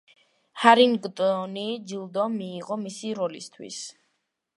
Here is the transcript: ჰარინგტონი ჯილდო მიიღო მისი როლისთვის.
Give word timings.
ჰარინგტონი 0.61 1.65
ჯილდო 1.91 2.23
მიიღო 2.37 2.79
მისი 2.87 3.13
როლისთვის. 3.21 3.79